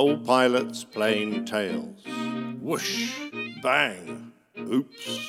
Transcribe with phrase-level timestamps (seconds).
[0.00, 2.02] old pilot's plain tales.
[2.58, 3.20] Whoosh,
[3.62, 5.22] bang, oops.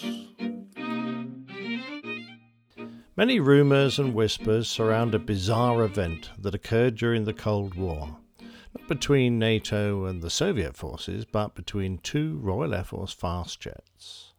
[3.18, 8.16] Many rumours and whispers surround a bizarre event that occurred during the Cold War.
[8.40, 14.32] Not between NATO and the Soviet forces, but between two Royal Air Force fast jets.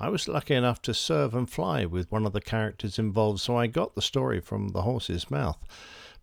[0.00, 3.56] I was lucky enough to serve and fly with one of the characters involved, so
[3.56, 5.58] I got the story from the horse's mouth.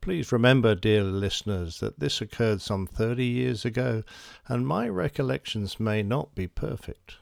[0.04, 4.04] Please remember, dear listeners, that this occurred some 30 years ago,
[4.50, 7.20] and my recollections may not be perfect.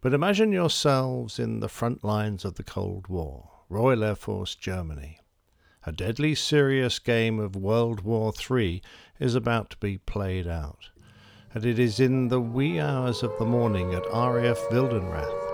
[0.00, 5.18] But imagine yourselves in the front lines of the Cold War, Royal Air Force Germany.
[5.84, 8.80] A deadly serious game of World War III
[9.18, 10.88] is about to be played out,
[11.52, 15.49] and it is in the wee hours of the morning at RAF Wildenrath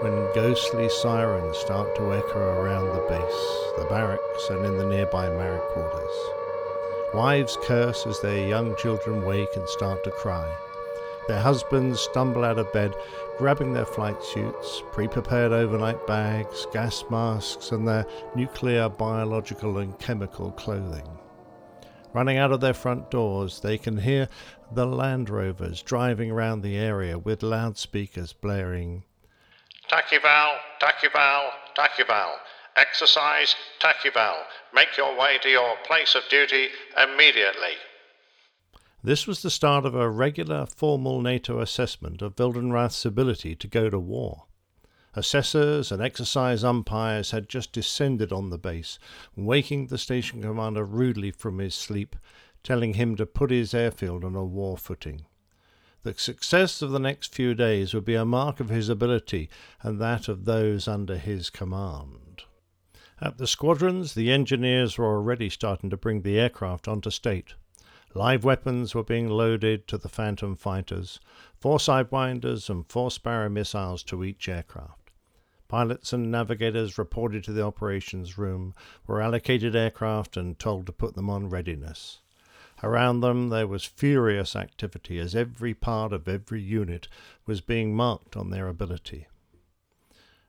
[0.00, 5.28] when ghostly sirens start to echo around the base, the barracks, and in the nearby
[5.28, 6.10] married quarters.
[7.12, 10.50] Wives curse as their young children wake and start to cry.
[11.28, 12.94] Their husbands stumble out of bed,
[13.36, 19.98] grabbing their flight suits, pre prepared overnight bags, gas masks, and their nuclear, biological, and
[19.98, 21.06] chemical clothing.
[22.14, 24.28] Running out of their front doors, they can hear
[24.72, 29.04] the Land Rovers driving around the area with loudspeakers blaring
[29.90, 32.36] Taceval, Taceval, Taceval.
[32.76, 34.36] Exercise, Taceval.
[34.72, 37.74] Make your way to your place of duty immediately.
[39.02, 43.90] This was the start of a regular formal NATO assessment of Wildenrath's ability to go
[43.90, 44.44] to war.
[45.14, 49.00] Assessors and exercise umpires had just descended on the base,
[49.34, 52.14] waking the station commander rudely from his sleep,
[52.62, 55.24] telling him to put his airfield on a war footing.
[56.02, 59.50] The success of the next few days would be a mark of his ability
[59.82, 62.44] and that of those under his command.
[63.20, 67.52] At the squadrons, the engineers were already starting to bring the aircraft onto state.
[68.14, 71.20] Live weapons were being loaded to the Phantom fighters,
[71.60, 75.10] four Sidewinders and four Sparrow missiles to each aircraft.
[75.68, 78.74] Pilots and navigators reported to the operations room,
[79.06, 82.20] were allocated aircraft, and told to put them on readiness.
[82.82, 87.08] Around them there was furious activity as every part of every unit
[87.46, 89.26] was being marked on their ability.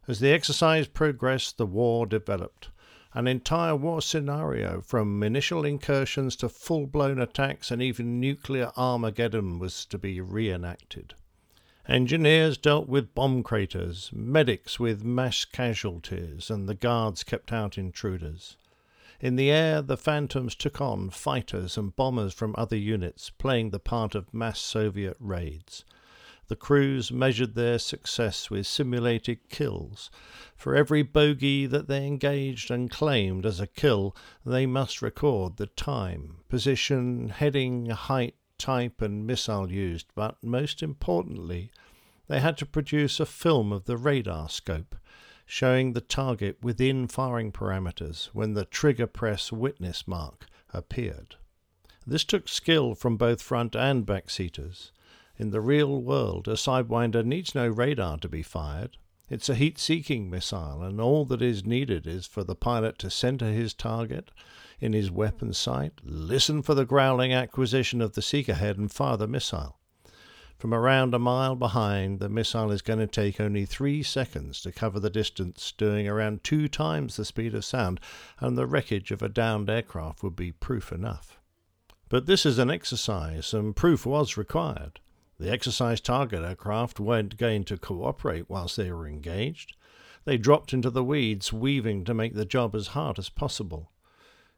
[0.07, 2.69] As the exercise progressed, the war developed.
[3.13, 9.59] An entire war scenario, from initial incursions to full blown attacks and even nuclear Armageddon,
[9.59, 11.13] was to be reenacted.
[11.87, 18.55] Engineers dealt with bomb craters, medics with mass casualties, and the guards kept out intruders.
[19.21, 23.79] In the air, the Phantoms took on fighters and bombers from other units, playing the
[23.79, 25.85] part of mass Soviet raids.
[26.47, 30.09] The crews measured their success with simulated kills.
[30.55, 35.67] For every bogey that they engaged and claimed as a kill, they must record the
[35.67, 41.69] time, position, heading, height, type, and missile used, but most importantly,
[42.27, 44.95] they had to produce a film of the radar scope
[45.51, 51.35] showing the target within firing parameters when the trigger press witness mark appeared.
[52.07, 54.93] This took skill from both front and back seaters.
[55.35, 58.95] In the real world, a Sidewinder needs no radar to be fired.
[59.29, 63.09] It's a heat seeking missile, and all that is needed is for the pilot to
[63.09, 64.31] center his target
[64.79, 69.17] in his weapon sight, listen for the growling acquisition of the seeker head, and fire
[69.17, 69.80] the missile.
[70.61, 74.71] From around a mile behind, the missile is going to take only three seconds to
[74.71, 77.99] cover the distance, doing around two times the speed of sound,
[78.39, 81.39] and the wreckage of a downed aircraft would be proof enough.
[82.09, 84.99] But this is an exercise, and proof was required.
[85.39, 89.75] The exercise target aircraft weren't going to cooperate whilst they were engaged.
[90.25, 93.91] They dropped into the weeds, weaving to make the job as hard as possible.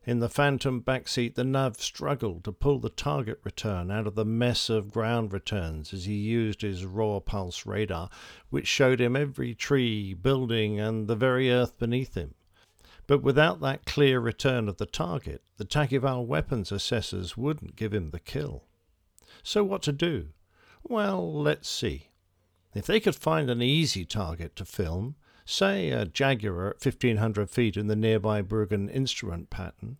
[0.05, 4.25] In the Phantom backseat, the Nav struggled to pull the target return out of the
[4.25, 8.09] mess of ground returns as he used his raw pulse radar,
[8.49, 12.33] which showed him every tree, building, and the very earth beneath him.
[13.07, 18.09] But without that clear return of the target, the Taceval weapons assessors wouldn't give him
[18.09, 18.65] the kill.
[19.41, 20.29] So what to do?
[20.83, 22.09] Well, let's see.
[22.73, 25.15] If they could find an easy target to film,
[25.45, 29.97] say a Jaguar at 1500 feet in the nearby Bruggen instrument pattern,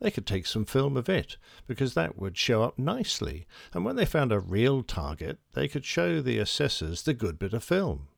[0.00, 1.36] they could take some film of it,
[1.66, 5.84] because that would show up nicely, and when they found a real target, they could
[5.84, 8.08] show the assessors the good bit of film.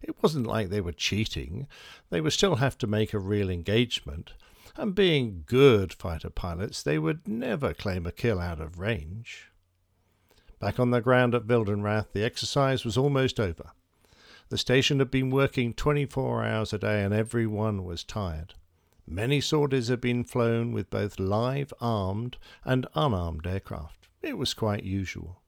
[0.00, 1.66] It wasn't like they were cheating,
[2.10, 4.34] they would still have to make a real engagement,
[4.76, 9.50] and being good fighter pilots, they would never claim a kill out of range.
[10.60, 13.72] Back on the ground at Wildenrath, the exercise was almost over.
[14.48, 18.54] The station had been working 24 hours a day and everyone was tired.
[19.04, 24.06] Many sorties had been flown with both live armed and unarmed aircraft.
[24.22, 25.42] It was quite usual.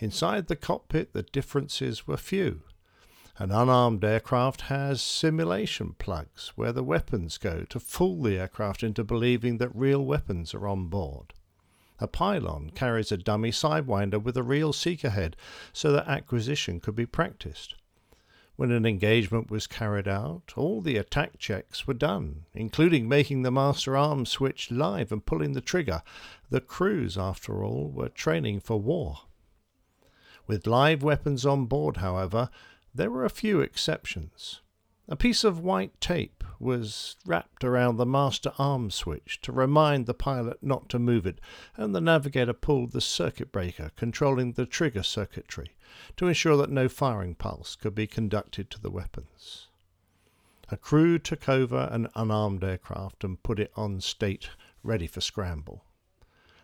[0.00, 2.62] Inside the cockpit, the differences were few.
[3.38, 9.04] An unarmed aircraft has simulation plugs where the weapons go to fool the aircraft into
[9.04, 11.32] believing that real weapons are on board.
[12.00, 15.36] A pylon carries a dummy sidewinder with a real seeker head
[15.72, 17.76] so that acquisition could be practiced.
[18.60, 23.50] When an engagement was carried out, all the attack checks were done, including making the
[23.50, 26.02] master arm switch live and pulling the trigger.
[26.50, 29.20] The crews, after all, were training for war.
[30.46, 32.50] With live weapons on board, however,
[32.94, 34.60] there were a few exceptions.
[35.08, 40.14] A piece of white tape was wrapped around the master arm switch to remind the
[40.14, 41.40] pilot not to move it,
[41.76, 45.76] and the navigator pulled the circuit breaker controlling the trigger circuitry
[46.16, 49.68] to ensure that no firing pulse could be conducted to the weapons.
[50.70, 54.50] A crew took over an unarmed aircraft and put it on state,
[54.84, 55.84] ready for scramble.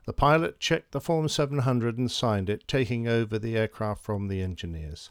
[0.04, 4.40] The pilot checked the Form 700 and signed it, taking over the aircraft from the
[4.40, 5.10] engineers.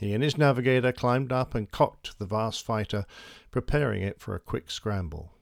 [0.00, 3.04] He and his navigator climbed up and cocked the vast fighter,
[3.50, 5.34] preparing it for a quick scramble.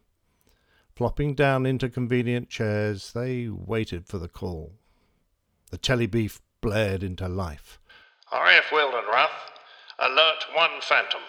[0.97, 4.73] Flopping down into convenient chairs, they waited for the call.
[5.71, 7.79] The telebrief blared into life.
[8.33, 9.29] RAF Wildenrath,
[9.97, 11.21] alert one Phantom.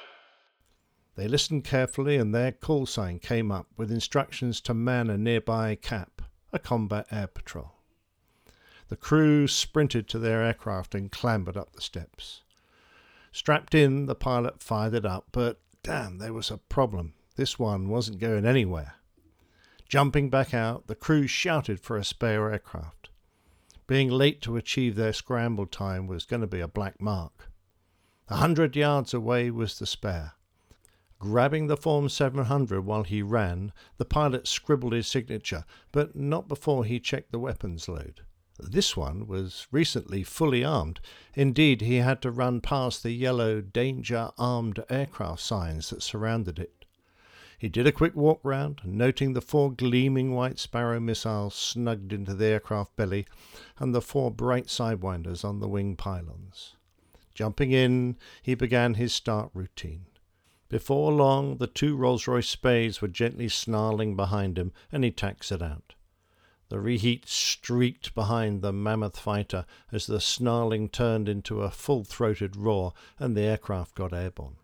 [1.16, 5.76] They listened carefully, and their call sign came up with instructions to man a nearby
[5.76, 7.74] cap, a combat air patrol.
[8.88, 12.42] The crew sprinted to their aircraft and clambered up the steps.
[13.32, 17.14] Strapped in, the pilot fired it up, but damn, there was a problem.
[17.36, 18.96] This one wasn't going anywhere.
[19.88, 23.10] Jumping back out, the crew shouted for a spare aircraft.
[23.88, 27.50] Being late to achieve their scramble time was going to be a black mark.
[28.28, 30.34] A hundred yards away was the spare.
[31.18, 36.86] Grabbing the Form 700 while he ran, the pilot scribbled his signature, but not before
[36.86, 38.22] he checked the weapons load.
[38.62, 41.00] This one was recently fully armed.
[41.34, 46.86] Indeed, he had to run past the yellow danger armed aircraft signs that surrounded it.
[47.58, 52.34] He did a quick walk round, noting the four gleaming white Sparrow missiles snugged into
[52.34, 53.26] the aircraft belly
[53.78, 56.76] and the four bright sidewinders on the wing pylons.
[57.34, 60.06] Jumping in, he began his start routine.
[60.70, 65.62] Before long, the two Rolls Royce Speys were gently snarling behind him, and he taxied
[65.62, 65.96] out.
[66.70, 72.56] The reheat streaked behind the mammoth fighter as the snarling turned into a full throated
[72.56, 74.58] roar and the aircraft got airborne.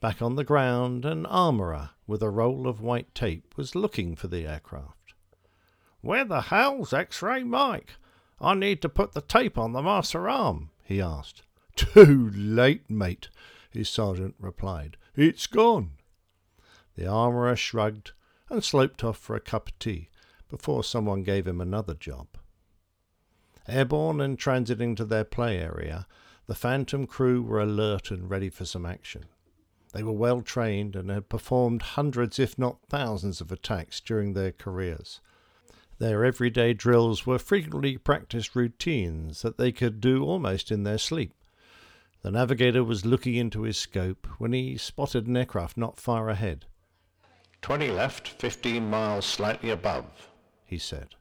[0.00, 4.28] Back on the ground, an armourer with a roll of white tape was looking for
[4.28, 5.14] the aircraft.
[6.02, 7.94] Where the hell's X ray Mike?
[8.38, 11.42] I need to put the tape on the master arm, he asked.
[11.74, 13.30] Too late, mate,
[13.70, 14.98] his sergeant replied.
[15.16, 15.92] It's gone.
[16.96, 18.12] The armourer shrugged
[18.50, 20.10] and sloped off for a cup of tea
[20.52, 22.26] before someone gave him another job.
[23.66, 26.06] Airborne and transiting to their play area,
[26.46, 29.24] the Phantom crew were alert and ready for some action.
[29.94, 34.52] They were well trained and had performed hundreds, if not thousands, of attacks during their
[34.52, 35.22] careers.
[35.98, 41.32] Their everyday drills were frequently practiced routines that they could do almost in their sleep.
[42.20, 46.66] The navigator was looking into his scope when he spotted an aircraft not far ahead.
[47.62, 50.28] Twenty left, fifteen miles slightly above,
[50.72, 51.16] he said.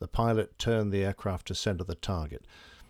[0.00, 2.44] The pilot turned the aircraft to center the target.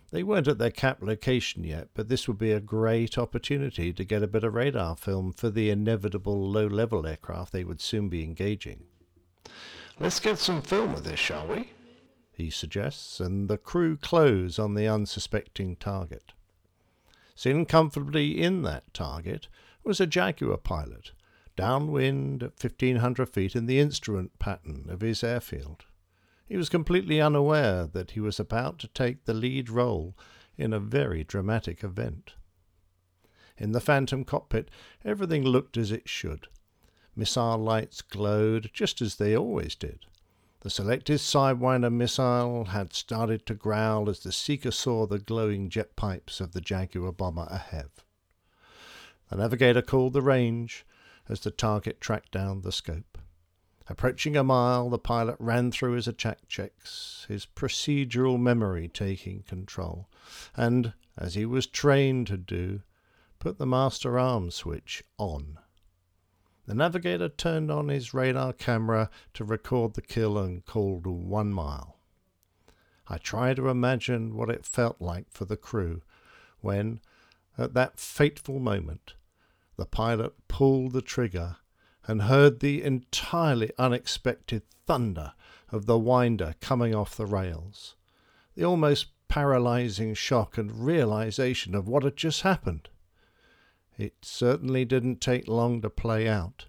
[0.09, 4.03] They weren't at their cap location yet, but this would be a great opportunity to
[4.03, 8.09] get a bit of radar film for the inevitable low level aircraft they would soon
[8.09, 8.85] be engaging.
[9.99, 11.69] Let's get some film of this, shall we?
[12.31, 16.33] He suggests, and the crew close on the unsuspecting target.
[17.35, 19.47] Sitting comfortably in that target
[19.83, 21.11] was a Jaguar pilot,
[21.55, 25.85] downwind at 1500 feet in the instrument pattern of his airfield.
[26.45, 30.15] He was completely unaware that he was about to take the lead role
[30.57, 32.33] in a very dramatic event.
[33.57, 34.69] In the Phantom cockpit,
[35.05, 36.47] everything looked as it should.
[37.15, 40.05] Missile lights glowed just as they always did.
[40.61, 45.95] The selected Sidewinder missile had started to growl as the Seeker saw the glowing jet
[45.95, 47.89] pipes of the Jaguar bomber ahead.
[49.29, 50.85] The navigator called the range
[51.29, 53.17] as the target tracked down the scope.
[53.87, 60.07] Approaching a mile, the pilot ran through his attack checks, his procedural memory taking control,
[60.55, 62.81] and, as he was trained to do,
[63.39, 65.59] put the master arm switch on.
[66.65, 71.97] The navigator turned on his radar camera to record the kill and called one mile.
[73.09, 76.03] I try to imagine what it felt like for the crew
[76.61, 77.01] when,
[77.57, 79.15] at that fateful moment,
[79.75, 81.57] the pilot pulled the trigger
[82.05, 85.33] and heard the entirely unexpected thunder
[85.71, 87.95] of the winder coming off the rails.
[88.55, 92.89] The almost paralyzing shock and realization of what had just happened.
[93.97, 96.67] It certainly didn't take long to play out.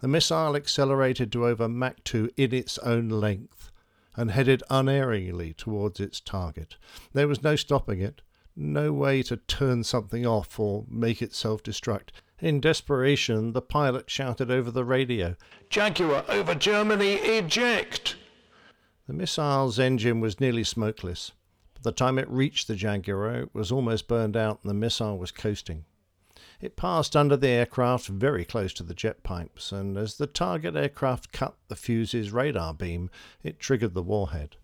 [0.00, 3.70] The missile accelerated to over Mach 2 in its own length
[4.16, 6.76] and headed unerringly towards its target.
[7.12, 8.22] There was no stopping it,
[8.56, 12.10] no way to turn something off or make it self destruct.
[12.40, 15.36] In desperation, the pilot shouted over the radio,
[15.68, 18.16] Jaguar over Germany, eject!
[19.06, 21.32] The missile's engine was nearly smokeless.
[21.74, 25.18] By the time it reached the Jaguar, it was almost burned out and the missile
[25.18, 25.84] was coasting.
[26.62, 30.76] It passed under the aircraft very close to the jet pipes, and as the target
[30.76, 33.10] aircraft cut the fuse's radar beam,
[33.42, 34.56] it triggered the warhead.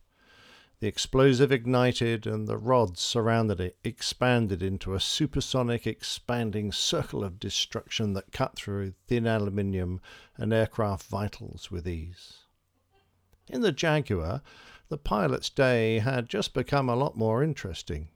[0.78, 7.40] The explosive ignited, and the rods surrounding it expanded into a supersonic expanding circle of
[7.40, 10.02] destruction that cut through thin aluminium
[10.36, 12.44] and aircraft vitals with ease.
[13.48, 14.42] In the Jaguar,
[14.88, 18.08] the pilot's day had just become a lot more interesting.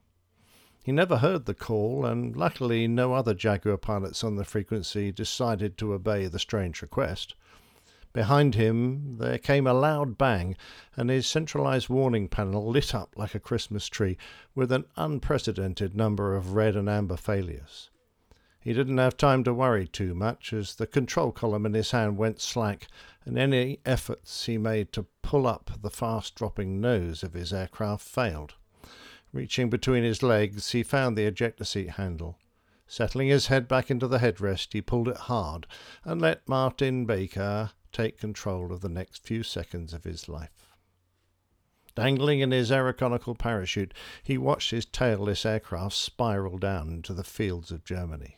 [0.83, 5.77] He never heard the call, and luckily no other Jaguar pilots on the frequency decided
[5.77, 7.33] to obey the strange request.
[8.13, 10.57] Behind him there came a loud bang,
[10.97, 14.17] and his centralized warning panel lit up like a Christmas tree
[14.53, 17.89] with an unprecedented number of red and amber failures.
[18.59, 22.17] He didn't have time to worry too much as the control column in his hand
[22.17, 22.87] went slack,
[23.25, 28.05] and any efforts he made to pull up the fast dropping nose of his aircraft
[28.05, 28.55] failed.
[29.31, 32.37] Reaching between his legs, he found the ejector seat handle.
[32.87, 35.65] Settling his head back into the headrest, he pulled it hard
[36.03, 40.73] and let Martin Baker take control of the next few seconds of his life.
[41.95, 43.93] Dangling in his aeroconical parachute,
[44.23, 48.37] he watched his tailless aircraft spiral down into the fields of Germany.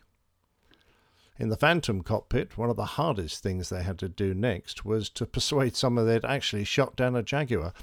[1.38, 5.10] In the Phantom cockpit, one of the hardest things they had to do next was
[5.12, 7.74] to persuade someone they'd actually shot down a Jaguar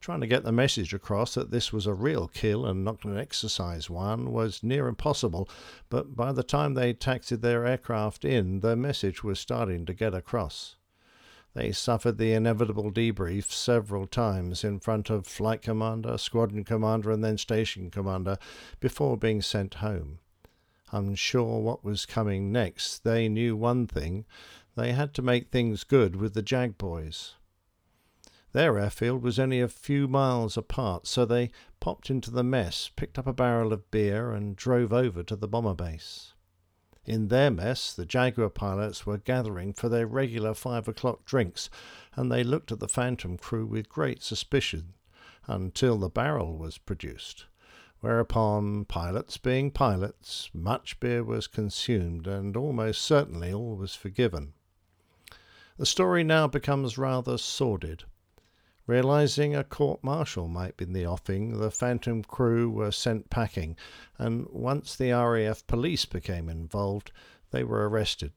[0.00, 3.18] Trying to get the message across that this was a real kill and not an
[3.18, 5.48] exercise one was near impossible,
[5.88, 10.14] but by the time they taxied their aircraft in, the message was starting to get
[10.14, 10.75] across.
[11.56, 17.24] They suffered the inevitable debrief several times in front of flight commander, squadron commander, and
[17.24, 18.36] then station commander
[18.78, 20.18] before being sent home.
[20.92, 24.26] Unsure what was coming next, they knew one thing
[24.74, 27.36] they had to make things good with the Jag boys.
[28.52, 33.18] Their airfield was only a few miles apart, so they popped into the mess, picked
[33.18, 36.34] up a barrel of beer, and drove over to the bomber base.
[37.06, 41.70] In their mess, the Jaguar pilots were gathering for their regular five o'clock drinks,
[42.16, 44.94] and they looked at the Phantom crew with great suspicion
[45.46, 47.46] until the barrel was produced.
[48.00, 54.54] Whereupon, pilots being pilots, much beer was consumed, and almost certainly all was forgiven.
[55.78, 58.02] The story now becomes rather sordid.
[58.86, 63.76] Realizing a court martial might be in the offing, the Phantom crew were sent packing,
[64.16, 67.10] and once the RAF police became involved,
[67.50, 68.32] they were arrested.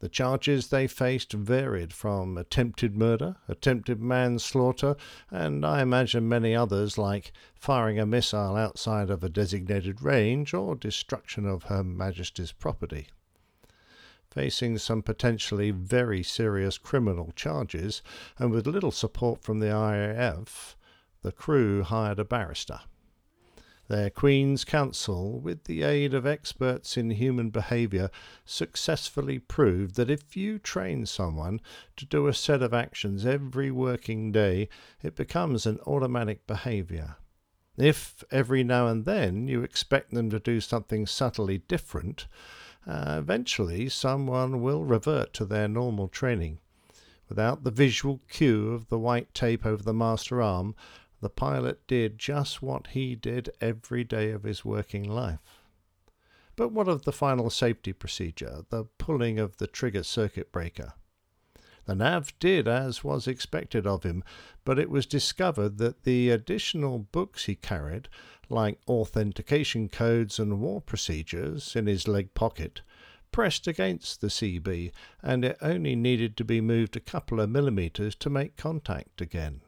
[0.00, 4.96] The charges they faced varied from attempted murder, attempted manslaughter,
[5.30, 10.74] and I imagine many others like firing a missile outside of a designated range or
[10.74, 13.08] destruction of Her Majesty's property
[14.30, 18.02] facing some potentially very serious criminal charges,
[18.38, 20.76] and with little support from the RAF,
[21.22, 22.80] the crew hired a barrister.
[23.88, 28.08] Their Queen's Counsel, with the aid of experts in human behaviour,
[28.44, 31.60] successfully proved that if you train someone
[31.96, 34.68] to do a set of actions every working day,
[35.02, 37.16] it becomes an automatic behaviour.
[37.76, 42.28] If every now and then you expect them to do something subtly different,
[42.86, 46.58] uh, eventually someone will revert to their normal training.
[47.28, 50.74] Without the visual cue of the white tape over the master arm,
[51.20, 55.38] the pilot did just what he did every day of his working life.
[56.56, 60.94] But what of the final safety procedure, the pulling of the trigger circuit breaker?
[61.86, 64.22] The nav did as was expected of him,
[64.64, 68.08] but it was discovered that the additional books he carried
[68.50, 72.82] like authentication codes and war procedures, in his leg pocket,
[73.32, 74.90] pressed against the CB,
[75.22, 79.60] and it only needed to be moved a couple of millimeters to make contact again.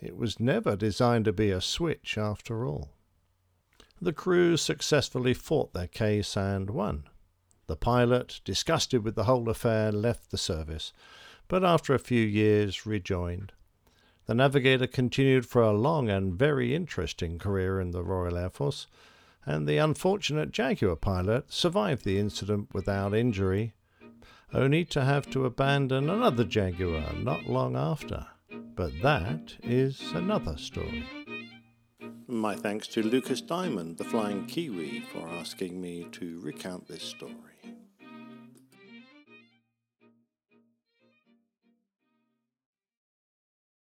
[0.00, 2.90] It was never designed to be a switch after all.
[4.00, 7.04] The crew successfully fought their case and won.
[7.66, 10.92] The pilot, disgusted with the whole affair, left the service,
[11.50, 13.52] but after a few years rejoined.
[14.26, 18.86] The Navigator continued for a long and very interesting career in the Royal Air Force,
[19.44, 23.74] and the unfortunate Jaguar pilot survived the incident without injury,
[24.54, 28.28] only to have to abandon another Jaguar not long after.
[28.76, 31.04] But that is another story.
[32.28, 37.49] My thanks to Lucas Diamond, the Flying Kiwi, for asking me to recount this story.